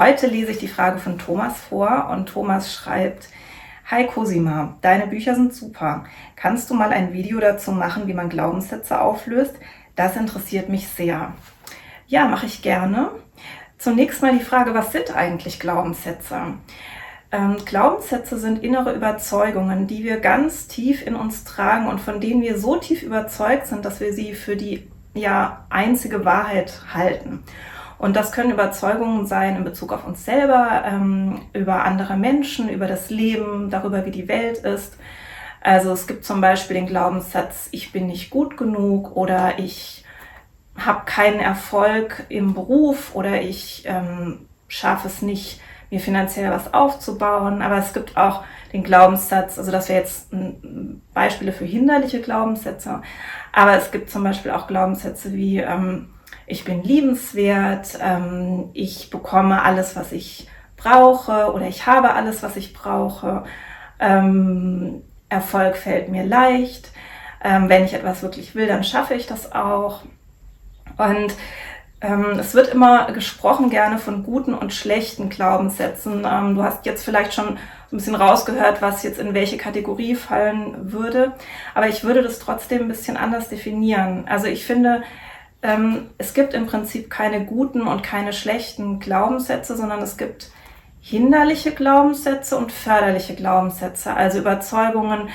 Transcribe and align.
Heute 0.00 0.28
lese 0.28 0.52
ich 0.52 0.56
die 0.56 0.66
Frage 0.66 0.98
von 0.98 1.18
Thomas 1.18 1.60
vor 1.60 2.08
und 2.10 2.26
Thomas 2.26 2.72
schreibt, 2.72 3.28
Hi 3.90 4.06
Cosima, 4.06 4.78
deine 4.80 5.06
Bücher 5.06 5.34
sind 5.34 5.52
super. 5.52 6.04
Kannst 6.36 6.70
du 6.70 6.74
mal 6.74 6.88
ein 6.88 7.12
Video 7.12 7.38
dazu 7.38 7.70
machen, 7.70 8.06
wie 8.06 8.14
man 8.14 8.30
Glaubenssätze 8.30 8.98
auflöst? 8.98 9.56
Das 9.96 10.16
interessiert 10.16 10.70
mich 10.70 10.88
sehr. 10.88 11.34
Ja, 12.06 12.28
mache 12.28 12.46
ich 12.46 12.62
gerne. 12.62 13.10
Zunächst 13.76 14.22
mal 14.22 14.32
die 14.32 14.42
Frage, 14.42 14.72
was 14.72 14.90
sind 14.90 15.14
eigentlich 15.14 15.60
Glaubenssätze? 15.60 16.54
Ähm, 17.30 17.58
Glaubenssätze 17.66 18.38
sind 18.38 18.64
innere 18.64 18.94
Überzeugungen, 18.94 19.86
die 19.86 20.02
wir 20.02 20.18
ganz 20.18 20.66
tief 20.66 21.06
in 21.06 21.14
uns 21.14 21.44
tragen 21.44 21.88
und 21.88 22.00
von 22.00 22.22
denen 22.22 22.40
wir 22.40 22.58
so 22.58 22.76
tief 22.76 23.02
überzeugt 23.02 23.66
sind, 23.66 23.84
dass 23.84 24.00
wir 24.00 24.14
sie 24.14 24.32
für 24.32 24.56
die 24.56 24.88
ja 25.12 25.66
einzige 25.68 26.24
Wahrheit 26.24 26.94
halten. 26.94 27.42
Und 28.00 28.16
das 28.16 28.32
können 28.32 28.50
Überzeugungen 28.50 29.26
sein 29.26 29.56
in 29.56 29.64
Bezug 29.64 29.92
auf 29.92 30.06
uns 30.06 30.24
selber, 30.24 30.84
ähm, 30.86 31.42
über 31.52 31.84
andere 31.84 32.16
Menschen, 32.16 32.70
über 32.70 32.86
das 32.86 33.10
Leben, 33.10 33.68
darüber, 33.68 34.06
wie 34.06 34.10
die 34.10 34.26
Welt 34.26 34.58
ist. 34.58 34.96
Also 35.60 35.92
es 35.92 36.06
gibt 36.06 36.24
zum 36.24 36.40
Beispiel 36.40 36.76
den 36.76 36.86
Glaubenssatz, 36.86 37.68
ich 37.72 37.92
bin 37.92 38.06
nicht 38.06 38.30
gut 38.30 38.56
genug 38.56 39.14
oder 39.16 39.58
ich 39.58 40.06
habe 40.78 41.02
keinen 41.04 41.40
Erfolg 41.40 42.24
im 42.30 42.54
Beruf 42.54 43.14
oder 43.14 43.42
ich 43.42 43.84
ähm, 43.84 44.46
schaffe 44.66 45.08
es 45.08 45.20
nicht, 45.20 45.60
mir 45.90 46.00
finanziell 46.00 46.50
was 46.50 46.72
aufzubauen. 46.72 47.60
Aber 47.60 47.76
es 47.76 47.92
gibt 47.92 48.16
auch 48.16 48.44
den 48.72 48.82
Glaubenssatz, 48.82 49.58
also 49.58 49.70
das 49.70 49.90
wäre 49.90 50.00
jetzt 50.00 50.30
Beispiele 51.12 51.52
für 51.52 51.66
hinderliche 51.66 52.22
Glaubenssätze, 52.22 53.02
aber 53.52 53.76
es 53.76 53.90
gibt 53.90 54.10
zum 54.10 54.24
Beispiel 54.24 54.52
auch 54.52 54.68
Glaubenssätze 54.68 55.34
wie, 55.34 55.58
ähm, 55.58 56.08
ich 56.50 56.64
bin 56.64 56.82
liebenswert, 56.82 57.98
ähm, 58.02 58.70
ich 58.72 59.10
bekomme 59.10 59.62
alles, 59.62 59.96
was 59.96 60.12
ich 60.12 60.48
brauche 60.76 61.52
oder 61.52 61.66
ich 61.68 61.86
habe 61.86 62.14
alles, 62.14 62.42
was 62.42 62.56
ich 62.56 62.72
brauche. 62.72 63.44
Ähm, 63.98 65.02
Erfolg 65.28 65.76
fällt 65.76 66.08
mir 66.08 66.24
leicht. 66.24 66.90
Ähm, 67.42 67.68
wenn 67.68 67.84
ich 67.84 67.94
etwas 67.94 68.22
wirklich 68.22 68.54
will, 68.54 68.66
dann 68.66 68.84
schaffe 68.84 69.14
ich 69.14 69.26
das 69.26 69.52
auch. 69.52 70.02
Und 70.98 71.34
ähm, 72.02 72.38
es 72.38 72.54
wird 72.54 72.68
immer 72.68 73.12
gesprochen 73.12 73.70
gerne 73.70 73.98
von 73.98 74.22
guten 74.22 74.54
und 74.54 74.72
schlechten 74.72 75.28
Glaubenssätzen. 75.28 76.26
Ähm, 76.30 76.54
du 76.54 76.62
hast 76.62 76.84
jetzt 76.86 77.04
vielleicht 77.04 77.32
schon 77.34 77.56
ein 77.56 77.58
bisschen 77.96 78.14
rausgehört, 78.14 78.82
was 78.82 79.02
jetzt 79.02 79.18
in 79.18 79.34
welche 79.34 79.56
Kategorie 79.56 80.14
fallen 80.14 80.92
würde. 80.92 81.32
Aber 81.74 81.88
ich 81.88 82.04
würde 82.04 82.22
das 82.22 82.38
trotzdem 82.38 82.82
ein 82.82 82.88
bisschen 82.88 83.16
anders 83.16 83.48
definieren. 83.48 84.24
Also 84.28 84.46
ich 84.46 84.66
finde, 84.66 85.02
ähm, 85.62 86.08
es 86.18 86.34
gibt 86.34 86.54
im 86.54 86.66
Prinzip 86.66 87.10
keine 87.10 87.44
guten 87.44 87.82
und 87.82 88.02
keine 88.02 88.32
schlechten 88.32 88.98
Glaubenssätze, 88.98 89.76
sondern 89.76 90.00
es 90.00 90.16
gibt 90.16 90.50
hinderliche 91.00 91.72
Glaubenssätze 91.72 92.56
und 92.56 92.72
förderliche 92.72 93.34
Glaubenssätze, 93.34 94.14
also 94.14 94.38
Überzeugungen, 94.38 95.28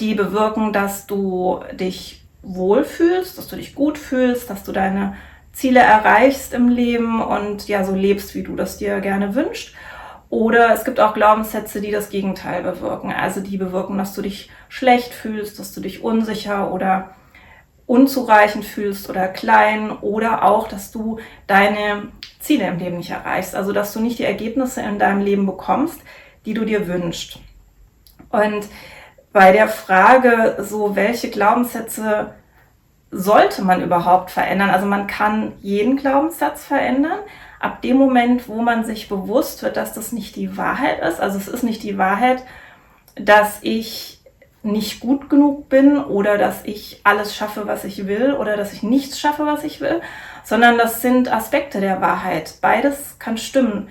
die 0.00 0.14
bewirken, 0.14 0.72
dass 0.72 1.06
du 1.06 1.60
dich 1.72 2.26
wohlfühlst, 2.42 3.36
dass 3.36 3.48
du 3.48 3.56
dich 3.56 3.74
gut 3.74 3.98
fühlst, 3.98 4.48
dass 4.48 4.62
du 4.64 4.72
deine 4.72 5.16
Ziele 5.52 5.80
erreichst 5.80 6.54
im 6.54 6.68
Leben 6.68 7.22
und 7.22 7.68
ja 7.68 7.84
so 7.84 7.94
lebst, 7.94 8.34
wie 8.34 8.42
du 8.42 8.56
das 8.56 8.78
dir 8.78 9.00
gerne 9.00 9.34
wünschst. 9.34 9.74
Oder 10.28 10.74
es 10.74 10.84
gibt 10.84 10.98
auch 10.98 11.14
Glaubenssätze, 11.14 11.80
die 11.80 11.92
das 11.92 12.10
Gegenteil 12.10 12.62
bewirken, 12.62 13.12
also 13.12 13.40
die 13.40 13.56
bewirken, 13.56 13.96
dass 13.96 14.14
du 14.14 14.22
dich 14.22 14.50
schlecht 14.68 15.14
fühlst, 15.14 15.58
dass 15.58 15.72
du 15.72 15.80
dich 15.80 16.02
unsicher 16.02 16.72
oder 16.72 17.10
unzureichend 17.86 18.64
fühlst 18.64 19.08
oder 19.08 19.28
klein 19.28 19.90
oder 19.90 20.44
auch, 20.44 20.68
dass 20.68 20.90
du 20.90 21.18
deine 21.46 22.08
Ziele 22.40 22.66
im 22.66 22.78
Leben 22.78 22.98
nicht 22.98 23.10
erreichst. 23.10 23.54
Also, 23.54 23.72
dass 23.72 23.92
du 23.92 24.00
nicht 24.00 24.18
die 24.18 24.24
Ergebnisse 24.24 24.82
in 24.82 24.98
deinem 24.98 25.20
Leben 25.20 25.46
bekommst, 25.46 26.00
die 26.44 26.54
du 26.54 26.64
dir 26.64 26.88
wünschst. 26.88 27.38
Und 28.30 28.66
bei 29.32 29.52
der 29.52 29.68
Frage, 29.68 30.56
so 30.60 30.96
welche 30.96 31.30
Glaubenssätze 31.30 32.32
sollte 33.10 33.62
man 33.62 33.82
überhaupt 33.82 34.30
verändern? 34.30 34.70
Also 34.70 34.86
man 34.86 35.06
kann 35.06 35.52
jeden 35.60 35.96
Glaubenssatz 35.96 36.64
verändern. 36.64 37.18
Ab 37.60 37.82
dem 37.82 37.96
Moment, 37.96 38.48
wo 38.48 38.62
man 38.62 38.84
sich 38.84 39.08
bewusst 39.08 39.62
wird, 39.62 39.76
dass 39.76 39.92
das 39.92 40.12
nicht 40.12 40.36
die 40.36 40.56
Wahrheit 40.56 41.00
ist, 41.00 41.20
also 41.20 41.38
es 41.38 41.48
ist 41.48 41.62
nicht 41.62 41.82
die 41.82 41.98
Wahrheit, 41.98 42.44
dass 43.14 43.58
ich 43.62 44.15
nicht 44.66 45.00
gut 45.00 45.30
genug 45.30 45.68
bin 45.68 45.98
oder 45.98 46.38
dass 46.38 46.64
ich 46.64 47.00
alles 47.04 47.34
schaffe, 47.34 47.66
was 47.66 47.84
ich 47.84 48.06
will 48.06 48.34
oder 48.34 48.56
dass 48.56 48.72
ich 48.72 48.82
nichts 48.82 49.18
schaffe, 49.18 49.46
was 49.46 49.64
ich 49.64 49.80
will, 49.80 50.00
sondern 50.44 50.78
das 50.78 51.02
sind 51.02 51.32
Aspekte 51.32 51.80
der 51.80 52.00
Wahrheit. 52.00 52.58
Beides 52.60 53.18
kann 53.18 53.38
stimmen. 53.38 53.88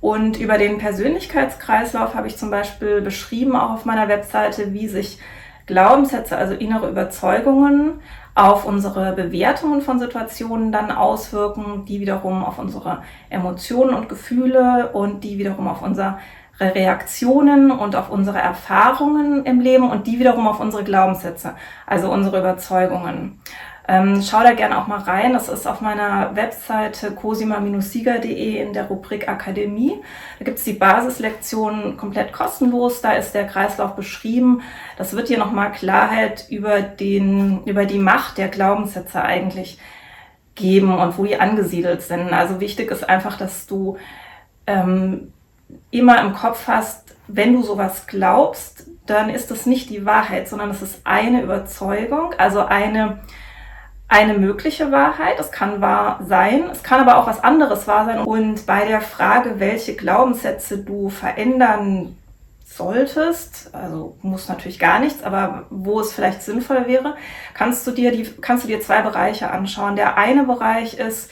Und 0.00 0.38
über 0.38 0.58
den 0.58 0.78
Persönlichkeitskreislauf 0.78 2.14
habe 2.14 2.28
ich 2.28 2.36
zum 2.36 2.50
Beispiel 2.50 3.00
beschrieben, 3.00 3.56
auch 3.56 3.70
auf 3.70 3.84
meiner 3.84 4.08
Webseite, 4.08 4.72
wie 4.72 4.88
sich 4.88 5.18
Glaubenssätze, 5.66 6.36
also 6.36 6.54
innere 6.54 6.88
Überzeugungen, 6.88 8.00
auf 8.38 8.64
unsere 8.64 9.14
Bewertungen 9.14 9.80
von 9.80 9.98
Situationen 9.98 10.70
dann 10.70 10.92
auswirken, 10.92 11.84
die 11.86 12.00
wiederum 12.00 12.44
auf 12.44 12.60
unsere 12.60 13.02
Emotionen 13.30 13.94
und 13.94 14.08
Gefühle 14.08 14.90
und 14.92 15.24
die 15.24 15.38
wiederum 15.38 15.66
auf 15.66 15.82
unser 15.82 16.20
Reaktionen 16.60 17.70
und 17.70 17.94
auf 17.94 18.10
unsere 18.10 18.38
Erfahrungen 18.38 19.44
im 19.44 19.60
Leben 19.60 19.88
und 19.90 20.06
die 20.06 20.18
wiederum 20.18 20.48
auf 20.48 20.60
unsere 20.60 20.84
Glaubenssätze, 20.84 21.54
also 21.86 22.10
unsere 22.10 22.38
Überzeugungen. 22.38 23.40
Ähm, 23.90 24.20
schau 24.22 24.42
da 24.42 24.52
gerne 24.52 24.76
auch 24.76 24.86
mal 24.86 24.98
rein. 24.98 25.32
Das 25.32 25.48
ist 25.48 25.66
auf 25.66 25.80
meiner 25.80 26.36
Webseite 26.36 27.12
cosima-sieger.de 27.12 28.60
in 28.60 28.74
der 28.74 28.86
Rubrik 28.88 29.28
Akademie. 29.28 29.94
Da 30.38 30.44
gibt 30.44 30.58
es 30.58 30.64
die 30.64 30.74
Basislektion 30.74 31.96
komplett 31.96 32.34
kostenlos. 32.34 33.00
Da 33.00 33.12
ist 33.12 33.32
der 33.32 33.46
Kreislauf 33.46 33.96
beschrieben. 33.96 34.60
Das 34.98 35.14
wird 35.16 35.30
dir 35.30 35.38
nochmal 35.38 35.72
Klarheit 35.72 36.46
über, 36.50 36.82
den, 36.82 37.64
über 37.64 37.86
die 37.86 37.98
Macht 37.98 38.36
der 38.36 38.48
Glaubenssätze 38.48 39.22
eigentlich 39.22 39.78
geben 40.54 40.98
und 40.98 41.16
wo 41.16 41.24
die 41.24 41.40
angesiedelt 41.40 42.02
sind. 42.02 42.34
Also 42.34 42.60
wichtig 42.60 42.90
ist 42.90 43.08
einfach, 43.08 43.38
dass 43.38 43.66
du 43.66 43.96
ähm, 44.66 45.32
immer 45.90 46.20
im 46.20 46.32
Kopf 46.34 46.66
hast, 46.66 47.14
wenn 47.26 47.52
du 47.54 47.62
sowas 47.62 48.06
glaubst, 48.06 48.86
dann 49.06 49.30
ist 49.30 49.50
das 49.50 49.66
nicht 49.66 49.90
die 49.90 50.04
Wahrheit, 50.04 50.48
sondern 50.48 50.70
es 50.70 50.82
ist 50.82 51.00
eine 51.04 51.42
Überzeugung, 51.42 52.34
also 52.36 52.60
eine, 52.60 53.20
eine 54.08 54.34
mögliche 54.34 54.90
Wahrheit. 54.92 55.38
Es 55.38 55.50
kann 55.50 55.80
wahr 55.80 56.20
sein, 56.26 56.64
es 56.70 56.82
kann 56.82 57.00
aber 57.00 57.18
auch 57.18 57.26
was 57.26 57.42
anderes 57.42 57.86
wahr 57.86 58.06
sein. 58.06 58.20
Und 58.20 58.66
bei 58.66 58.86
der 58.86 59.00
Frage, 59.00 59.60
welche 59.60 59.94
Glaubenssätze 59.94 60.78
du 60.78 61.10
verändern 61.10 62.16
solltest, 62.64 63.74
also 63.74 64.16
muss 64.22 64.48
natürlich 64.48 64.78
gar 64.78 65.00
nichts, 65.00 65.24
aber 65.24 65.66
wo 65.70 66.00
es 66.00 66.12
vielleicht 66.12 66.42
sinnvoll 66.42 66.86
wäre, 66.86 67.16
kannst 67.54 67.86
du 67.86 67.90
dir 67.90 68.12
die, 68.12 68.24
kannst 68.40 68.64
du 68.64 68.68
dir 68.68 68.80
zwei 68.80 69.02
Bereiche 69.02 69.50
anschauen. 69.50 69.96
Der 69.96 70.16
eine 70.16 70.44
Bereich 70.44 70.98
ist, 70.98 71.30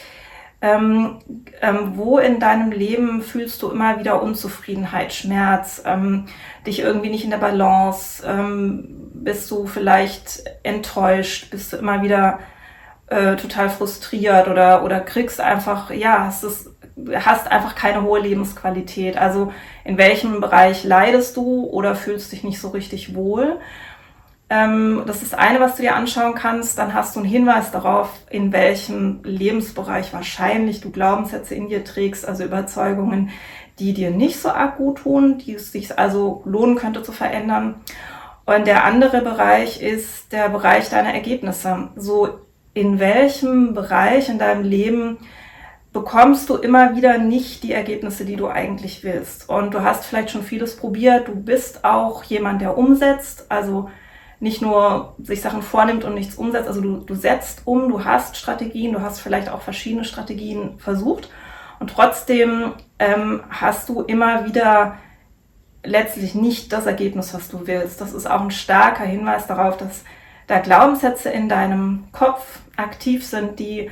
ähm, 0.63 1.19
ähm, 1.61 1.93
wo 1.97 2.19
in 2.19 2.41
deinem 2.41 2.73
Leben 2.73 3.23
fühlst 3.23 3.63
du 3.63 3.71
immer 3.71 3.99
wieder 3.99 4.23
Unzufriedenheit, 4.23 5.13
Schmerz, 5.13 5.83
ähm, 5.85 6.27
dich 6.67 6.81
irgendwie 6.81 7.11
nicht 7.11 7.25
in 7.25 7.31
der 7.31 7.37
Balance, 7.39 8.25
ähm, 8.27 9.11
bist 9.13 9.51
du 9.51 9.67
vielleicht 9.67 10.45
enttäuscht, 10.63 11.51
bist 11.51 11.73
du 11.73 11.77
immer 11.77 12.03
wieder 12.03 12.39
äh, 13.09 13.37
total 13.37 13.69
frustriert 13.71 14.49
oder, 14.49 14.83
oder 14.83 15.01
kriegst 15.01 15.41
einfach, 15.41 15.91
ja, 15.91 16.25
hast 16.25 16.43
es, 16.43 16.75
hast 17.13 17.51
einfach 17.51 17.75
keine 17.75 18.03
hohe 18.03 18.21
Lebensqualität. 18.21 19.19
Also 19.19 19.53
in 19.85 19.99
welchem 19.99 20.41
Bereich 20.41 20.85
leidest 20.85 21.37
du 21.37 21.65
oder 21.65 21.95
fühlst 21.95 22.33
dich 22.33 22.45
nicht 22.45 22.61
so 22.61 22.69
richtig 22.69 23.15
wohl? 23.15 23.61
Ähm, 24.49 25.03
das 25.07 25.23
ist 25.23 25.37
eine, 25.37 25.59
was 25.61 25.77
du 25.77 25.83
dir 25.83 25.97
anschauen 25.97 26.35
kannst. 26.35 26.79
Dann 26.79 26.95
hast 26.95 27.17
du 27.17 27.21
einen 27.21 27.29
Hinweis 27.29 27.73
darauf, 27.73 28.11
in 28.31 28.53
welchem 28.53 29.21
Lebensbereich 29.25 30.13
wahrscheinlich 30.13 30.81
du 30.81 30.91
Glaubenssätze 30.91 31.55
in 31.55 31.69
dir 31.69 31.85
trägst, 31.85 32.27
also 32.27 32.45
Überzeugungen, 32.45 33.31
die 33.79 33.93
dir 33.93 34.11
nicht 34.11 34.41
so 34.41 34.49
arg 34.51 34.77
gut 34.77 34.99
tun, 34.99 35.39
die 35.39 35.55
es 35.55 35.73
sich 35.73 35.99
also 35.99 36.43
lohnen 36.45 36.77
könnte 36.77 37.03
zu 37.03 37.13
verändern. 37.13 37.77
Und 38.47 38.67
der 38.69 38.85
andere 38.85 39.21
Bereich 39.23 39.83
ist 39.83 40.33
der 40.33 40.49
Bereich 40.49 40.89
deiner 40.89 41.13
Ergebnisse. 41.13 41.89
So 41.97 42.39
in 42.75 43.01
welchem 43.01 43.75
Bereich 43.75 44.29
in 44.29 44.39
deinem 44.39 44.63
Leben 44.63 45.19
bekommst 45.93 46.49
du 46.51 46.57
immer 46.57 46.95
wieder 46.95 47.19
nicht 47.19 47.65
die 47.65 47.73
Ergebnisse, 47.73 48.25
die 48.25 48.37
du 48.37 48.47
eigentlich 48.49 49.03
willst. 49.03 49.49
Und 49.49 49.75
du 49.75 49.83
hast 49.83 50.05
vielleicht 50.05 50.31
schon 50.31 50.43
vieles 50.43 50.77
probiert. 50.77 51.27
Du 51.27 51.35
bist 51.35 51.85
auch 51.85 52.23
jemand, 52.25 52.61
der 52.61 52.79
umsetzt. 52.79 53.47
Also 53.49 53.89
nicht 54.41 54.63
nur 54.63 55.15
sich 55.23 55.41
Sachen 55.41 55.63
vornimmt 55.63 56.05
und 56.05 56.15
nichts 56.15 56.37
umsetzt. 56.37 56.69
Also 56.69 56.81
du, 56.81 56.99
du 56.99 57.15
setzt 57.15 57.63
um, 57.65 57.89
du 57.89 58.05
hast 58.05 58.37
Strategien, 58.37 58.93
du 58.93 59.01
hast 59.01 59.21
vielleicht 59.21 59.49
auch 59.49 59.63
verschiedene 59.63 60.05
Strategien 60.05 60.79
versucht 60.79 61.31
und 61.79 61.91
trotzdem 61.91 62.73
ähm, 62.99 63.43
hast 63.49 63.89
du 63.89 64.03
immer 64.03 64.47
wieder 64.47 64.97
letztlich 65.85 66.35
nicht 66.35 66.73
das 66.73 66.87
Ergebnis, 66.87 67.33
was 67.33 67.49
du 67.49 67.67
willst. 67.67 68.01
Das 68.01 68.13
ist 68.13 68.29
auch 68.29 68.41
ein 68.41 68.51
starker 68.51 69.05
Hinweis 69.05 69.47
darauf, 69.47 69.77
dass 69.77 70.05
da 70.47 70.59
Glaubenssätze 70.59 71.31
in 71.31 71.49
deinem 71.49 72.09
Kopf 72.13 72.61
aktiv 72.77 73.25
sind, 73.27 73.59
die 73.59 73.91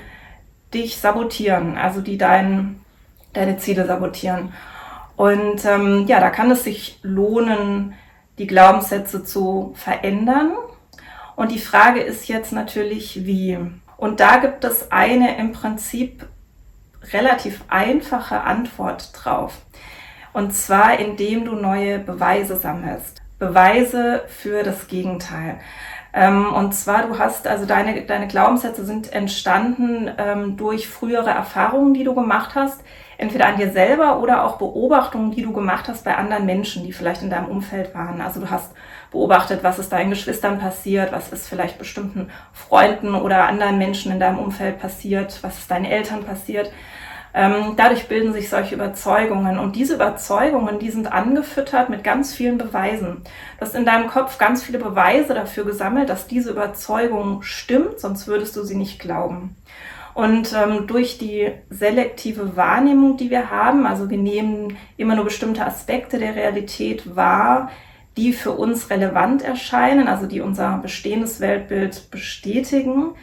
dich 0.73 0.99
sabotieren, 0.99 1.76
also 1.76 2.00
die 2.00 2.19
dein 2.19 2.81
deine 3.35 3.58
Ziele 3.58 3.87
sabotieren. 3.87 4.52
Und 5.17 5.64
ähm, 5.64 6.06
ja, 6.06 6.20
da 6.20 6.31
kann 6.31 6.50
es 6.50 6.64
sich 6.64 6.99
lohnen, 7.02 7.94
die 8.38 8.46
Glaubenssätze 8.46 9.25
zu 9.25 9.72
verändern. 9.76 10.52
Und 11.36 11.50
die 11.50 11.58
Frage 11.58 12.00
ist 12.00 12.28
jetzt 12.28 12.52
natürlich, 12.52 13.25
wie. 13.25 13.58
Und 13.96 14.20
da 14.20 14.36
gibt 14.38 14.64
es 14.64 14.90
eine 14.92 15.38
im 15.38 15.52
Prinzip 15.52 16.26
relativ 17.12 17.64
einfache 17.69 18.42
Antwort 18.42 19.10
drauf. 19.14 19.58
Und 20.32 20.52
zwar, 20.54 20.98
indem 20.98 21.44
du 21.44 21.54
neue 21.54 21.98
Beweise 21.98 22.56
sammelst. 22.56 23.22
Beweise 23.38 24.25
für 24.28 24.62
das 24.62 24.88
Gegenteil. 24.88 25.60
Ähm, 26.14 26.52
und 26.52 26.75
zwar, 26.75 27.08
du 27.08 27.19
hast, 27.19 27.49
also 27.49 27.66
deine, 27.66 28.02
deine 28.02 28.28
Glaubenssätze 28.28 28.84
sind 28.84 29.12
entstanden 29.12 30.08
ähm, 30.16 30.56
durch 30.56 30.87
frühere 30.87 31.31
Erfahrungen, 31.31 31.93
die 31.93 32.05
du 32.05 32.14
gemacht 32.14 32.55
hast, 32.55 32.81
entweder 33.19 33.46
an 33.46 33.56
dir 33.56 33.72
selber 33.72 34.20
oder 34.20 34.44
auch 34.44 34.56
Beobachtungen, 34.56 35.32
die 35.32 35.43
du 35.43 35.52
gemacht 35.52 35.88
hast 35.88 36.05
bei 36.05 36.14
anderen 36.16 36.46
Menschen, 36.46 36.84
die 36.84 36.93
vielleicht 36.93 37.22
in 37.22 37.31
deinem 37.31 37.49
Umfeld 37.49 37.94
waren. 37.94 38.20
Also 38.20 38.40
du 38.40 38.49
hast 38.49 38.72
beobachtet, 39.11 39.64
was 39.64 39.81
ist 39.81 39.93
deinen 39.93 40.11
Geschwistern 40.11 40.61
passiert, 40.61 41.12
was 41.12 41.32
ist 41.32 41.49
vielleicht 41.49 41.78
bestimmten 41.78 42.31
Freunden 42.52 43.17
oder 43.17 43.49
anderen 43.49 43.78
Menschen 43.78 44.12
in 44.12 44.20
deinem 44.20 44.38
Umfeld 44.38 44.78
passiert, 44.78 45.38
was 45.43 45.58
ist 45.58 45.70
deinen 45.70 45.84
Eltern 45.84 46.22
passiert. 46.22 46.70
Ähm, 47.36 47.75
dadurch 47.76 48.06
bilden 48.06 48.32
sich 48.32 48.48
solche 48.48 48.76
Überzeugungen 48.76 49.58
und 49.58 49.75
diese 49.75 49.96
Überzeugungen, 49.96 50.78
die 50.78 50.90
sind 50.90 51.12
angefüttert 51.12 51.90
mit 51.90 52.04
ganz 52.04 52.32
vielen 52.32 52.58
Beweisen. 52.58 53.22
Du 53.58 53.66
hast 53.66 53.75
in 53.75 53.84
deinem 53.84 54.06
Kopf 54.06 54.38
ganz 54.38 54.62
viele 54.62 54.78
Beweise 54.78 55.34
dafür 55.34 55.64
gesammelt, 55.64 56.08
dass 56.08 56.28
diese 56.28 56.52
Überzeugung 56.52 57.42
stimmt, 57.42 57.98
sonst 57.98 58.28
würdest 58.28 58.54
du 58.54 58.62
sie 58.62 58.76
nicht 58.76 59.00
glauben. 59.00 59.56
Und 60.14 60.54
ähm, 60.54 60.86
durch 60.86 61.19
die 61.19 61.50
selektive 61.70 62.56
Wahrnehmung, 62.56 63.16
die 63.16 63.31
wir 63.31 63.50
haben, 63.50 63.84
also 63.84 64.08
wir 64.10 64.19
nehmen 64.19 64.76
immer 64.96 65.16
nur 65.16 65.25
bestimmte 65.25 65.66
Aspekte 65.66 66.20
der 66.20 66.36
Realität 66.36 67.16
wahr, 67.16 67.69
die 68.16 68.32
für 68.32 68.52
uns 68.52 68.90
relevant 68.90 69.42
erscheinen, 69.42 70.06
also 70.06 70.26
die 70.26 70.40
unser 70.40 70.78
bestehendes 70.78 71.40
Weltbild 71.40 72.12
bestätigen, 72.12 73.16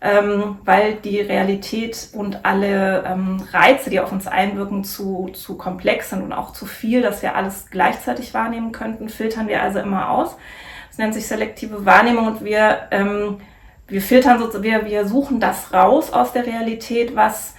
ähm, 0.00 0.58
weil 0.64 0.94
die 0.94 1.20
Realität 1.20 2.08
und 2.12 2.44
alle 2.44 3.04
ähm, 3.06 3.42
Reize, 3.52 3.90
die 3.90 4.00
auf 4.00 4.12
uns 4.12 4.26
einwirken, 4.26 4.84
zu, 4.84 5.30
zu 5.34 5.56
komplex 5.56 6.10
sind 6.10 6.22
und 6.22 6.32
auch 6.32 6.52
zu 6.52 6.66
viel, 6.66 7.02
dass 7.02 7.22
wir 7.22 7.36
alles 7.36 7.66
gleichzeitig 7.70 8.32
wahrnehmen 8.32 8.72
könnten, 8.72 9.08
filtern 9.08 9.48
wir 9.48 9.62
also 9.62 9.78
immer 9.78 10.10
aus. 10.10 10.36
Das 10.88 10.98
nennt 10.98 11.14
sich 11.14 11.26
selektive 11.26 11.84
Wahrnehmung 11.84 12.26
und 12.26 12.44
wir 12.44 12.88
ähm, 12.90 13.38
wir 13.90 14.00
filtern 14.00 14.38
sozusagen, 14.38 14.64
wir, 14.64 14.86
wir 14.86 15.06
suchen 15.06 15.40
das 15.40 15.74
raus 15.74 16.12
aus 16.12 16.32
der 16.32 16.46
Realität, 16.46 17.16
was, 17.16 17.54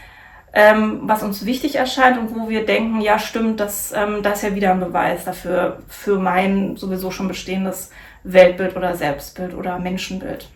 ähm, 0.54 1.02
was 1.04 1.24
uns 1.24 1.46
wichtig 1.46 1.76
erscheint 1.76 2.18
und 2.18 2.34
wo 2.34 2.50
wir 2.50 2.66
denken, 2.66 3.02
ja 3.02 3.20
stimmt, 3.20 3.60
das, 3.60 3.92
ähm, 3.92 4.24
das 4.24 4.42
ist 4.42 4.50
ja 4.50 4.56
wieder 4.56 4.72
ein 4.72 4.80
Beweis 4.80 5.26
dafür, 5.26 5.80
für 5.90 6.18
mein 6.18 6.78
sowieso 6.78 7.12
schon 7.12 7.28
bestehendes 7.28 7.92
Weltbild 8.24 8.76
oder 8.78 8.96
Selbstbild 8.96 9.54
oder 9.54 9.78
Menschenbild. 9.78 10.48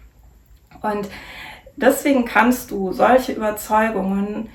Und 0.81 1.09
deswegen 1.75 2.25
kannst 2.25 2.71
du 2.71 2.91
solche 2.91 3.33
Überzeugungen 3.33 4.49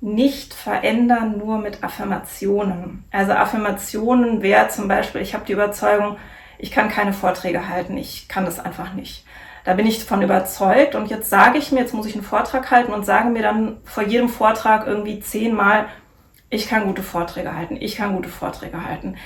nicht 0.00 0.54
verändern 0.54 1.38
nur 1.38 1.58
mit 1.58 1.82
Affirmationen. 1.82 3.04
Also 3.10 3.32
Affirmationen 3.32 4.42
wäre 4.42 4.68
zum 4.68 4.88
Beispiel, 4.88 5.20
ich 5.20 5.34
habe 5.34 5.46
die 5.46 5.52
Überzeugung, 5.52 6.16
ich 6.58 6.70
kann 6.70 6.88
keine 6.88 7.12
Vorträge 7.12 7.68
halten, 7.68 7.96
ich 7.96 8.28
kann 8.28 8.44
das 8.44 8.60
einfach 8.60 8.94
nicht. 8.94 9.24
Da 9.64 9.74
bin 9.74 9.86
ich 9.86 10.04
von 10.04 10.22
überzeugt 10.22 10.94
und 10.94 11.10
jetzt 11.10 11.28
sage 11.28 11.58
ich 11.58 11.72
mir, 11.72 11.80
jetzt 11.80 11.92
muss 11.92 12.06
ich 12.06 12.14
einen 12.14 12.22
Vortrag 12.22 12.70
halten 12.70 12.92
und 12.92 13.04
sage 13.04 13.30
mir 13.30 13.42
dann 13.42 13.78
vor 13.84 14.04
jedem 14.04 14.28
Vortrag 14.28 14.86
irgendwie 14.86 15.18
zehnmal, 15.18 15.86
ich 16.50 16.68
kann 16.68 16.86
gute 16.86 17.02
Vorträge 17.02 17.54
halten, 17.54 17.76
ich 17.80 17.96
kann 17.96 18.14
gute 18.14 18.28
Vorträge 18.28 18.84
halten. 18.84 19.16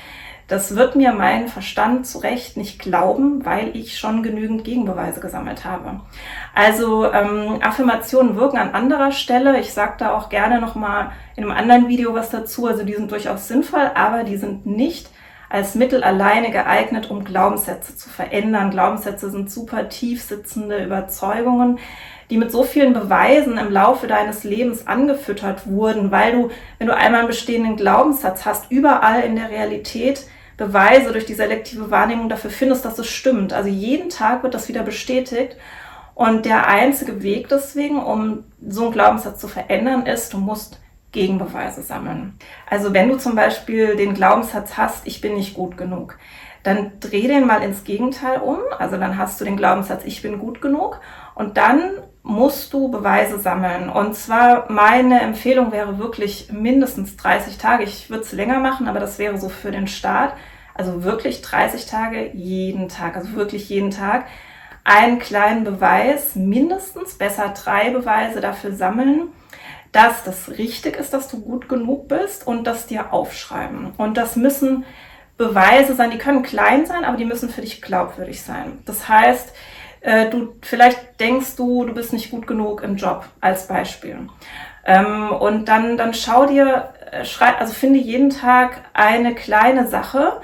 Das 0.50 0.74
wird 0.74 0.96
mir 0.96 1.12
mein 1.12 1.46
Verstand 1.46 2.08
zu 2.08 2.18
Recht 2.18 2.56
nicht 2.56 2.80
glauben, 2.80 3.46
weil 3.46 3.76
ich 3.76 3.98
schon 4.00 4.24
genügend 4.24 4.64
Gegenbeweise 4.64 5.20
gesammelt 5.20 5.64
habe. 5.64 6.00
Also 6.56 7.04
ähm, 7.12 7.60
Affirmationen 7.62 8.34
wirken 8.34 8.58
an 8.58 8.74
anderer 8.74 9.12
Stelle. 9.12 9.60
Ich 9.60 9.72
sage 9.72 9.94
da 9.98 10.12
auch 10.12 10.28
gerne 10.28 10.60
nochmal 10.60 11.12
in 11.36 11.44
einem 11.44 11.52
anderen 11.52 11.88
Video 11.88 12.14
was 12.14 12.30
dazu. 12.30 12.66
Also 12.66 12.82
die 12.82 12.94
sind 12.94 13.12
durchaus 13.12 13.46
sinnvoll, 13.46 13.92
aber 13.94 14.24
die 14.24 14.38
sind 14.38 14.66
nicht 14.66 15.08
als 15.50 15.74
Mittel 15.74 16.02
alleine 16.02 16.50
geeignet, 16.50 17.10
um 17.10 17.24
Glaubenssätze 17.24 17.96
zu 17.96 18.08
verändern. 18.08 18.70
Glaubenssätze 18.70 19.30
sind 19.30 19.50
super 19.50 19.88
tief 19.88 20.22
sitzende 20.22 20.82
Überzeugungen, 20.82 21.80
die 22.30 22.38
mit 22.38 22.52
so 22.52 22.62
vielen 22.62 22.92
Beweisen 22.92 23.58
im 23.58 23.70
Laufe 23.70 24.06
deines 24.06 24.44
Lebens 24.44 24.86
angefüttert 24.86 25.68
wurden, 25.68 26.12
weil 26.12 26.32
du, 26.32 26.50
wenn 26.78 26.86
du 26.86 26.96
einmal 26.96 27.20
einen 27.20 27.28
bestehenden 27.28 27.76
Glaubenssatz 27.76 28.46
hast, 28.46 28.70
überall 28.70 29.22
in 29.22 29.36
der 29.36 29.50
Realität 29.50 30.24
Beweise 30.56 31.10
durch 31.12 31.26
die 31.26 31.34
selektive 31.34 31.90
Wahrnehmung 31.90 32.28
dafür 32.28 32.50
findest, 32.50 32.84
dass 32.84 32.98
es 32.98 33.08
stimmt. 33.08 33.52
Also 33.52 33.68
jeden 33.68 34.08
Tag 34.10 34.42
wird 34.42 34.54
das 34.54 34.68
wieder 34.68 34.82
bestätigt. 34.82 35.56
Und 36.14 36.44
der 36.44 36.68
einzige 36.68 37.22
Weg 37.22 37.48
deswegen, 37.48 37.98
um 37.98 38.44
so 38.64 38.84
einen 38.84 38.92
Glaubenssatz 38.92 39.40
zu 39.40 39.48
verändern, 39.48 40.04
ist, 40.04 40.34
du 40.34 40.38
musst 40.38 40.78
Gegenbeweise 41.12 41.82
sammeln. 41.82 42.38
Also 42.68 42.92
wenn 42.92 43.08
du 43.08 43.16
zum 43.16 43.34
Beispiel 43.34 43.96
den 43.96 44.14
Glaubenssatz 44.14 44.76
hast, 44.76 45.06
ich 45.06 45.20
bin 45.20 45.34
nicht 45.34 45.54
gut 45.54 45.76
genug, 45.76 46.18
dann 46.62 46.92
dreh 47.00 47.26
den 47.26 47.46
mal 47.46 47.62
ins 47.62 47.84
Gegenteil 47.84 48.40
um. 48.40 48.58
Also 48.78 48.96
dann 48.96 49.16
hast 49.16 49.40
du 49.40 49.44
den 49.44 49.56
Glaubenssatz, 49.56 50.04
ich 50.04 50.22
bin 50.22 50.38
gut 50.38 50.60
genug 50.60 51.00
und 51.34 51.56
dann 51.56 51.80
musst 52.22 52.72
du 52.72 52.90
Beweise 52.90 53.38
sammeln. 53.38 53.88
Und 53.88 54.14
zwar 54.14 54.70
meine 54.70 55.20
Empfehlung 55.20 55.72
wäre 55.72 55.98
wirklich 55.98 56.52
mindestens 56.52 57.16
30 57.16 57.58
Tage. 57.58 57.84
Ich 57.84 58.10
würde 58.10 58.24
es 58.24 58.32
länger 58.32 58.60
machen, 58.60 58.88
aber 58.88 59.00
das 59.00 59.18
wäre 59.18 59.38
so 59.38 59.48
für 59.48 59.70
den 59.70 59.86
Start. 59.86 60.34
Also 60.74 61.02
wirklich 61.02 61.42
30 61.42 61.86
Tage 61.86 62.30
jeden 62.34 62.88
Tag, 62.88 63.16
also 63.16 63.32
wirklich 63.34 63.68
jeden 63.68 63.90
Tag 63.90 64.26
einen 64.84 65.18
kleinen 65.18 65.64
Beweis, 65.64 66.36
mindestens 66.36 67.14
besser 67.14 67.48
drei 67.50 67.90
Beweise 67.90 68.40
dafür 68.40 68.72
sammeln 68.72 69.28
dass 69.92 70.24
das 70.24 70.50
richtig 70.50 70.96
ist, 70.96 71.12
dass 71.12 71.28
du 71.28 71.40
gut 71.40 71.68
genug 71.68 72.08
bist 72.08 72.46
und 72.46 72.64
das 72.64 72.86
dir 72.86 73.12
aufschreiben. 73.12 73.92
Und 73.96 74.16
das 74.16 74.36
müssen 74.36 74.84
Beweise 75.36 75.94
sein, 75.94 76.10
die 76.10 76.18
können 76.18 76.42
klein 76.42 76.86
sein, 76.86 77.04
aber 77.04 77.16
die 77.16 77.24
müssen 77.24 77.48
für 77.48 77.62
dich 77.62 77.80
glaubwürdig 77.80 78.42
sein. 78.42 78.78
Das 78.84 79.08
heißt, 79.08 79.54
äh, 80.02 80.28
du 80.30 80.54
vielleicht 80.62 81.18
denkst 81.18 81.56
du, 81.56 81.84
du 81.84 81.94
bist 81.94 82.12
nicht 82.12 82.30
gut 82.30 82.46
genug 82.46 82.82
im 82.82 82.96
Job 82.96 83.24
als 83.40 83.66
Beispiel. 83.66 84.28
Ähm, 84.84 85.32
und 85.32 85.66
dann, 85.66 85.96
dann 85.96 86.14
schau 86.14 86.46
dir, 86.46 86.92
äh, 87.10 87.24
schreib, 87.24 87.60
also 87.60 87.72
finde 87.72 87.98
jeden 87.98 88.30
Tag 88.30 88.82
eine 88.92 89.34
kleine 89.34 89.86
Sache, 89.88 90.40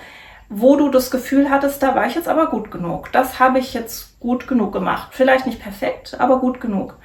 wo 0.48 0.76
du 0.76 0.90
das 0.90 1.10
Gefühl 1.10 1.50
hattest, 1.50 1.82
da 1.82 1.94
war 1.94 2.06
ich 2.06 2.14
jetzt 2.14 2.28
aber 2.28 2.46
gut 2.46 2.70
genug. 2.70 3.10
Das 3.12 3.40
habe 3.40 3.58
ich 3.58 3.74
jetzt 3.74 4.20
gut 4.20 4.46
genug 4.46 4.72
gemacht. 4.72 5.08
Vielleicht 5.12 5.46
nicht 5.46 5.60
perfekt, 5.60 6.16
aber 6.20 6.38
gut 6.38 6.60
genug. 6.60 6.96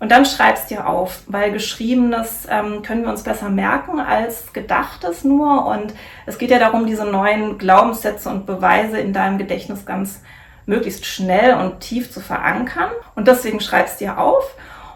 Und 0.00 0.12
dann 0.12 0.24
schreibst 0.24 0.70
dir 0.70 0.86
auf, 0.86 1.22
weil 1.26 1.50
geschriebenes 1.52 2.46
ähm, 2.48 2.82
können 2.82 3.02
wir 3.02 3.10
uns 3.10 3.24
besser 3.24 3.48
merken 3.48 3.98
als 3.98 4.52
gedachtes 4.52 5.24
nur. 5.24 5.66
Und 5.66 5.92
es 6.26 6.38
geht 6.38 6.50
ja 6.50 6.58
darum, 6.58 6.86
diese 6.86 7.04
neuen 7.04 7.58
Glaubenssätze 7.58 8.28
und 8.28 8.46
Beweise 8.46 8.98
in 8.98 9.12
deinem 9.12 9.38
Gedächtnis 9.38 9.86
ganz 9.86 10.22
möglichst 10.66 11.06
schnell 11.06 11.54
und 11.54 11.80
tief 11.80 12.12
zu 12.12 12.20
verankern. 12.20 12.90
Und 13.16 13.26
deswegen 13.26 13.60
schreibst 13.60 14.00
dir 14.00 14.18
auf 14.18 14.54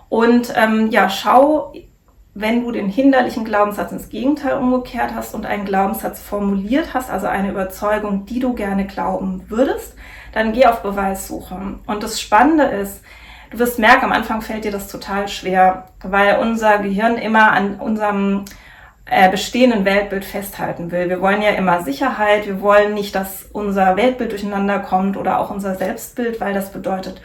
und 0.08 0.52
ähm, 0.54 0.90
ja, 0.90 1.08
schau, 1.08 1.72
wenn 2.34 2.62
du 2.62 2.70
den 2.70 2.88
hinderlichen 2.88 3.44
Glaubenssatz 3.44 3.92
ins 3.92 4.10
Gegenteil 4.10 4.58
umgekehrt 4.58 5.14
hast 5.14 5.34
und 5.34 5.46
einen 5.46 5.64
Glaubenssatz 5.64 6.20
formuliert 6.20 6.92
hast, 6.92 7.10
also 7.10 7.26
eine 7.26 7.50
Überzeugung, 7.50 8.26
die 8.26 8.38
du 8.38 8.52
gerne 8.52 8.86
glauben 8.86 9.44
würdest, 9.48 9.96
dann 10.32 10.52
geh 10.52 10.66
auf 10.66 10.82
Beweissuche. 10.82 11.78
Und 11.86 12.02
das 12.02 12.20
Spannende 12.20 12.64
ist, 12.64 13.02
Du 13.52 13.58
wirst 13.58 13.78
merken, 13.78 14.06
am 14.06 14.12
Anfang 14.12 14.40
fällt 14.40 14.64
dir 14.64 14.72
das 14.72 14.88
total 14.88 15.28
schwer, 15.28 15.84
weil 16.02 16.38
unser 16.38 16.78
Gehirn 16.78 17.18
immer 17.18 17.52
an 17.52 17.74
unserem 17.80 18.46
äh, 19.04 19.30
bestehenden 19.30 19.84
Weltbild 19.84 20.24
festhalten 20.24 20.90
will. 20.90 21.10
Wir 21.10 21.20
wollen 21.20 21.42
ja 21.42 21.50
immer 21.50 21.82
Sicherheit, 21.82 22.46
wir 22.46 22.62
wollen 22.62 22.94
nicht, 22.94 23.14
dass 23.14 23.44
unser 23.52 23.96
Weltbild 23.96 24.32
durcheinander 24.32 24.78
kommt 24.78 25.18
oder 25.18 25.38
auch 25.38 25.50
unser 25.50 25.74
Selbstbild, 25.74 26.40
weil 26.40 26.54
das 26.54 26.72
bedeutet 26.72 27.20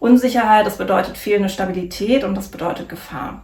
Unsicherheit, 0.00 0.66
das 0.66 0.78
bedeutet 0.78 1.16
fehlende 1.16 1.48
Stabilität 1.48 2.24
und 2.24 2.34
das 2.34 2.48
bedeutet 2.48 2.88
Gefahr. 2.88 3.42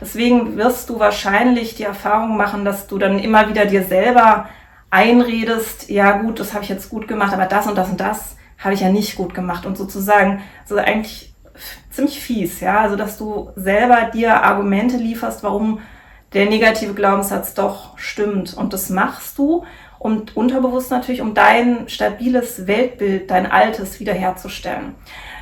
Deswegen 0.00 0.56
wirst 0.56 0.88
du 0.88 1.00
wahrscheinlich 1.00 1.74
die 1.74 1.84
Erfahrung 1.84 2.36
machen, 2.36 2.64
dass 2.64 2.86
du 2.86 2.98
dann 2.98 3.18
immer 3.18 3.48
wieder 3.48 3.66
dir 3.66 3.82
selber 3.82 4.48
einredest, 4.90 5.90
ja 5.90 6.12
gut, 6.18 6.38
das 6.38 6.54
habe 6.54 6.62
ich 6.62 6.70
jetzt 6.70 6.90
gut 6.90 7.08
gemacht, 7.08 7.32
aber 7.32 7.46
das 7.46 7.66
und 7.66 7.76
das 7.76 7.88
und 7.88 7.98
das 8.00 8.36
habe 8.58 8.74
ich 8.74 8.80
ja 8.80 8.90
nicht 8.90 9.16
gut 9.16 9.34
gemacht 9.34 9.66
und 9.66 9.76
sozusagen 9.76 10.42
so 10.64 10.76
eigentlich 10.76 11.31
ziemlich 11.90 12.20
fies, 12.20 12.60
ja. 12.60 12.80
Also, 12.80 12.96
dass 12.96 13.18
du 13.18 13.50
selber 13.56 14.10
dir 14.12 14.42
Argumente 14.42 14.96
lieferst, 14.96 15.42
warum 15.42 15.80
der 16.32 16.46
negative 16.46 16.94
Glaubenssatz 16.94 17.54
doch 17.54 17.98
stimmt. 17.98 18.54
Und 18.54 18.72
das 18.72 18.88
machst 18.90 19.36
du 19.38 19.64
und 19.98 20.36
unterbewusst 20.36 20.90
natürlich, 20.90 21.20
um 21.20 21.34
dein 21.34 21.88
stabiles 21.88 22.66
Weltbild, 22.66 23.30
dein 23.30 23.50
altes 23.50 24.00
wiederherzustellen. 24.00 24.94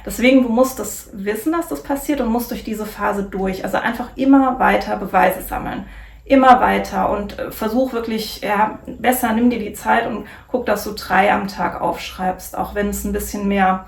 Deswegen, 0.05 0.43
du 0.43 0.49
musst 0.49 0.79
das 0.79 1.11
wissen, 1.13 1.53
dass 1.53 1.69
das 1.69 1.83
passiert 1.83 2.21
und 2.21 2.29
musst 2.29 2.51
durch 2.51 2.65
diese 2.65 2.87
Phase 2.87 3.23
durch. 3.23 3.65
Also 3.65 3.77
einfach 3.77 4.09
immer 4.17 4.59
weiter 4.59 4.97
Beweise 4.97 5.43
sammeln. 5.43 5.85
immer 6.31 6.61
weiter 6.61 7.11
und 7.11 7.39
äh, 7.39 7.51
versuch 7.51 7.93
wirklich, 7.93 8.41
ja, 8.41 8.79
besser 8.87 9.33
nimm 9.33 9.51
dir 9.51 9.59
die 9.59 9.73
Zeit 9.73 10.07
und 10.07 10.27
guck, 10.47 10.65
dass 10.65 10.85
du 10.85 10.93
drei 10.93 11.33
am 11.33 11.49
Tag 11.49 11.81
aufschreibst, 11.81 12.57
auch 12.57 12.75
wenn 12.77 12.89
es 12.91 13.05
ein 13.05 13.13
bisschen 13.13 13.49
mehr 13.49 13.87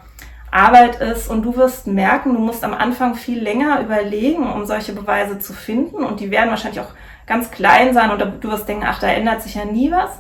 Arbeit 0.52 1.00
ist 1.00 1.28
und 1.28 1.42
du 1.42 1.56
wirst 1.56 1.87
merken, 1.87 2.35
du 2.35 2.38
musst 2.38 2.62
am 2.62 2.75
Anfang 2.75 3.14
viel 3.14 3.42
länger 3.42 3.80
überlegen, 3.80 4.52
um 4.52 4.66
solche 4.66 4.92
Beweise 4.92 5.38
zu 5.38 5.54
finden 5.54 6.04
und 6.04 6.21
die 6.21 6.30
werden 6.30 6.50
wahrscheinlich 6.50 6.80
auch 6.80 6.92
ganz 7.26 7.50
klein 7.50 7.94
sein 7.94 8.11
und 8.11 8.21
du 8.21 8.50
wirst 8.50 8.68
denken, 8.68 8.85
ach, 8.87 9.00
da 9.00 9.09
ändert 9.09 9.42
sich 9.42 9.54
ja 9.54 9.64
nie 9.64 9.90
was. 9.90 10.11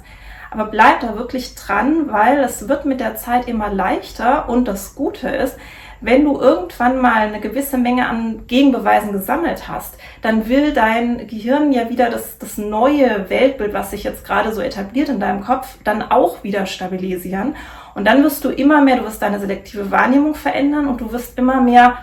Aber 0.50 0.66
bleib 0.66 1.00
da 1.00 1.16
wirklich 1.16 1.54
dran, 1.54 2.10
weil 2.10 2.38
es 2.40 2.68
wird 2.68 2.86
mit 2.86 3.00
der 3.00 3.16
Zeit 3.16 3.46
immer 3.46 3.70
leichter 3.70 4.48
und 4.48 4.68
das 4.68 4.94
Gute 4.94 5.28
ist, 5.28 5.56
wenn 6.02 6.24
du 6.24 6.38
irgendwann 6.38 7.00
mal 7.00 7.28
eine 7.28 7.40
gewisse 7.40 7.78
Menge 7.78 8.08
an 8.08 8.46
Gegenbeweisen 8.48 9.12
gesammelt 9.12 9.68
hast, 9.68 9.96
dann 10.20 10.48
will 10.48 10.72
dein 10.72 11.28
Gehirn 11.28 11.72
ja 11.72 11.88
wieder 11.90 12.10
das, 12.10 12.38
das 12.38 12.58
neue 12.58 13.30
Weltbild, 13.30 13.72
was 13.72 13.92
sich 13.92 14.02
jetzt 14.02 14.24
gerade 14.24 14.52
so 14.52 14.60
etabliert 14.60 15.08
in 15.08 15.20
deinem 15.20 15.42
Kopf, 15.42 15.78
dann 15.84 16.02
auch 16.02 16.42
wieder 16.42 16.66
stabilisieren. 16.66 17.54
Und 17.94 18.06
dann 18.06 18.22
wirst 18.22 18.44
du 18.44 18.50
immer 18.50 18.80
mehr, 18.80 18.96
du 18.96 19.04
wirst 19.04 19.22
deine 19.22 19.40
selektive 19.40 19.90
Wahrnehmung 19.90 20.34
verändern 20.34 20.88
und 20.88 21.00
du 21.00 21.12
wirst 21.12 21.38
immer 21.38 21.60
mehr 21.60 21.98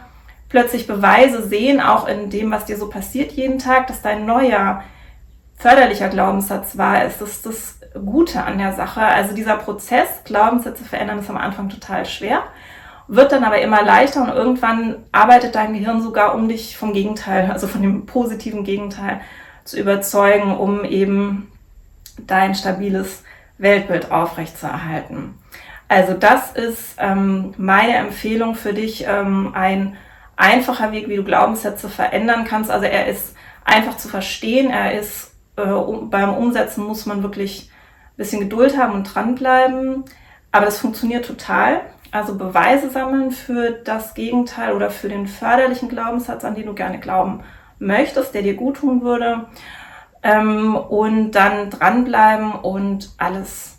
plötzlich 0.49 0.87
Beweise 0.87 1.47
sehen, 1.47 1.79
auch 1.79 2.07
in 2.07 2.29
dem, 2.29 2.51
was 2.51 2.65
dir 2.65 2.77
so 2.77 2.89
passiert 2.89 3.31
jeden 3.31 3.59
Tag, 3.59 3.87
dass 3.87 4.01
dein 4.01 4.25
neuer 4.25 4.83
förderlicher 5.57 6.09
Glaubenssatz 6.09 6.77
war, 6.77 7.05
ist 7.05 7.21
das 7.21 7.41
das 7.41 7.79
Gute 7.93 8.43
an 8.43 8.57
der 8.57 8.73
Sache. 8.73 9.01
Also 9.01 9.35
dieser 9.35 9.57
Prozess, 9.57 10.07
Glaubenssätze 10.23 10.83
verändern, 10.83 11.19
ist 11.19 11.29
am 11.29 11.37
Anfang 11.37 11.69
total 11.69 12.05
schwer 12.05 12.43
wird 13.09 13.31
dann 13.31 13.43
aber 13.43 13.59
immer 13.59 13.83
leichter 13.83 14.21
und 14.21 14.29
irgendwann 14.29 14.97
arbeitet 15.11 15.55
dein 15.55 15.73
Gehirn 15.73 16.01
sogar, 16.01 16.35
um 16.35 16.47
dich 16.47 16.77
vom 16.77 16.93
Gegenteil, 16.93 17.51
also 17.51 17.67
von 17.67 17.81
dem 17.81 18.05
positiven 18.05 18.63
Gegenteil 18.63 19.19
zu 19.65 19.79
überzeugen, 19.79 20.55
um 20.55 20.85
eben 20.85 21.51
dein 22.27 22.53
stabiles 22.53 23.23
Weltbild 23.57 24.11
aufrechtzuerhalten. 24.11 25.33
Also 25.89 26.13
das 26.13 26.51
ist 26.51 26.95
ähm, 26.99 27.53
meine 27.57 27.95
Empfehlung 27.95 28.53
für 28.55 28.73
dich, 28.73 29.05
ähm, 29.07 29.51
ein 29.55 29.97
einfacher 30.37 30.91
Weg, 30.91 31.09
wie 31.09 31.15
du 31.15 31.23
Glaubenssätze 31.23 31.89
verändern 31.89 32.45
kannst. 32.45 32.71
Also 32.71 32.85
er 32.85 33.07
ist 33.07 33.35
einfach 33.65 33.97
zu 33.97 34.07
verstehen, 34.07 34.69
er 34.69 34.93
ist 34.97 35.33
äh, 35.57 35.63
um, 35.63 36.11
beim 36.11 36.33
Umsetzen 36.35 36.85
muss 36.85 37.07
man 37.07 37.23
wirklich 37.23 37.71
ein 37.71 38.17
bisschen 38.17 38.39
Geduld 38.39 38.77
haben 38.77 38.93
und 38.93 39.03
dranbleiben, 39.03 40.05
aber 40.51 40.65
das 40.65 40.79
funktioniert 40.79 41.25
total. 41.25 41.81
Also 42.11 42.37
Beweise 42.37 42.91
sammeln 42.91 43.31
für 43.31 43.71
das 43.71 44.13
Gegenteil 44.13 44.73
oder 44.73 44.91
für 44.91 45.09
den 45.09 45.27
förderlichen 45.27 45.89
Glaubenssatz, 45.89 46.45
an 46.45 46.55
den 46.55 46.67
du 46.67 46.73
gerne 46.73 46.99
glauben 46.99 47.43
möchtest, 47.79 48.33
der 48.35 48.43
dir 48.43 48.55
gut 48.55 48.77
tun 48.77 49.01
würde. 49.01 49.47
Ähm, 50.21 50.75
und 50.75 51.31
dann 51.31 51.71
dranbleiben 51.71 52.51
und 52.51 53.11
alles 53.17 53.78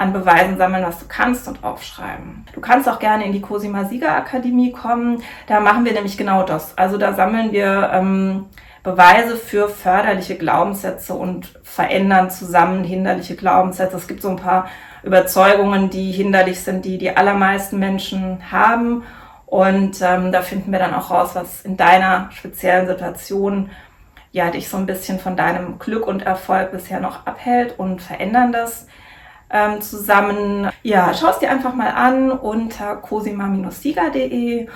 an 0.00 0.14
Beweisen 0.14 0.56
sammeln, 0.56 0.84
was 0.84 0.98
du 0.98 1.04
kannst 1.06 1.46
und 1.46 1.62
aufschreiben. 1.62 2.46
Du 2.54 2.60
kannst 2.60 2.88
auch 2.88 2.98
gerne 2.98 3.26
in 3.26 3.32
die 3.32 3.42
Cosima 3.42 3.84
Sieger 3.84 4.16
Akademie 4.16 4.72
kommen. 4.72 5.22
Da 5.46 5.60
machen 5.60 5.84
wir 5.84 5.92
nämlich 5.92 6.16
genau 6.16 6.42
das. 6.42 6.76
Also 6.78 6.96
da 6.96 7.12
sammeln 7.12 7.52
wir 7.52 7.90
ähm, 7.92 8.46
Beweise 8.82 9.36
für 9.36 9.68
förderliche 9.68 10.36
Glaubenssätze 10.36 11.12
und 11.12 11.60
verändern 11.62 12.30
zusammen 12.30 12.82
hinderliche 12.82 13.36
Glaubenssätze. 13.36 13.98
Es 13.98 14.08
gibt 14.08 14.22
so 14.22 14.30
ein 14.30 14.36
paar 14.36 14.70
Überzeugungen, 15.02 15.90
die 15.90 16.12
hinderlich 16.12 16.60
sind, 16.62 16.86
die 16.86 16.96
die 16.96 17.14
allermeisten 17.14 17.78
Menschen 17.78 18.50
haben. 18.50 19.02
Und 19.44 20.00
ähm, 20.00 20.32
da 20.32 20.40
finden 20.40 20.72
wir 20.72 20.78
dann 20.78 20.94
auch 20.94 21.10
raus, 21.10 21.32
was 21.34 21.60
in 21.60 21.76
deiner 21.76 22.30
speziellen 22.32 22.86
Situation 22.86 23.68
ja 24.32 24.50
dich 24.50 24.70
so 24.70 24.78
ein 24.78 24.86
bisschen 24.86 25.18
von 25.18 25.36
deinem 25.36 25.78
Glück 25.78 26.06
und 26.06 26.22
Erfolg 26.22 26.72
bisher 26.72 27.00
noch 27.00 27.26
abhält 27.26 27.78
und 27.78 28.00
verändern 28.00 28.52
das 28.52 28.86
ähm, 29.50 29.80
zusammen. 29.80 30.70
Ja, 30.82 31.12
schau 31.14 31.30
es 31.30 31.38
dir 31.38 31.50
einfach 31.50 31.74
mal 31.74 31.90
an 31.90 32.30
unter 32.30 32.96
cosima-sieger.de. 32.96 34.68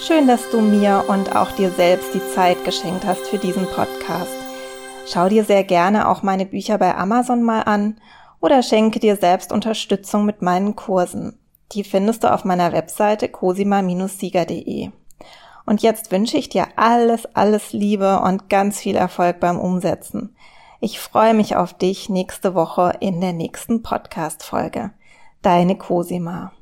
Schön, 0.00 0.26
dass 0.26 0.48
du 0.50 0.60
mir 0.60 1.04
und 1.08 1.36
auch 1.36 1.52
dir 1.52 1.70
selbst 1.70 2.14
die 2.14 2.26
Zeit 2.34 2.64
geschenkt 2.64 3.04
hast 3.04 3.26
für 3.26 3.38
diesen 3.38 3.66
Podcast. 3.66 4.34
Schau 5.06 5.28
dir 5.28 5.44
sehr 5.44 5.64
gerne 5.64 6.08
auch 6.08 6.22
meine 6.22 6.46
Bücher 6.46 6.78
bei 6.78 6.96
Amazon 6.96 7.42
mal 7.42 7.62
an 7.62 8.00
oder 8.40 8.62
schenke 8.62 9.00
dir 9.00 9.16
selbst 9.16 9.52
Unterstützung 9.52 10.24
mit 10.24 10.40
meinen 10.40 10.76
Kursen. 10.76 11.38
Die 11.72 11.84
findest 11.84 12.24
du 12.24 12.32
auf 12.32 12.44
meiner 12.44 12.72
Webseite 12.72 13.28
cosima-sieger.de. 13.28 14.90
Und 15.66 15.82
jetzt 15.82 16.10
wünsche 16.10 16.38
ich 16.38 16.48
dir 16.48 16.68
alles, 16.76 17.26
alles 17.34 17.74
Liebe 17.74 18.20
und 18.20 18.48
ganz 18.48 18.80
viel 18.80 18.96
Erfolg 18.96 19.40
beim 19.40 19.58
Umsetzen. 19.58 20.34
Ich 20.80 21.00
freue 21.00 21.34
mich 21.34 21.56
auf 21.56 21.74
dich 21.74 22.08
nächste 22.08 22.54
Woche 22.54 22.92
in 23.00 23.20
der 23.20 23.32
nächsten 23.32 23.82
Podcast-Folge. 23.82 24.92
Deine 25.42 25.76
Cosima. 25.76 26.52